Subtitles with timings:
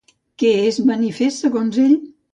[0.43, 1.97] Què és manifest, segons ell?